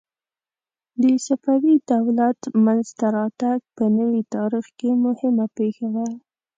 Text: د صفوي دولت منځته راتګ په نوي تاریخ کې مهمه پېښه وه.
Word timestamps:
د 1.01 1.03
صفوي 1.25 1.75
دولت 1.91 2.39
منځته 2.65 3.05
راتګ 3.17 3.59
په 3.75 3.83
نوي 3.97 4.21
تاریخ 4.35 4.65
کې 4.79 4.89
مهمه 5.05 5.45
پېښه 5.57 5.87
وه. 5.93 6.07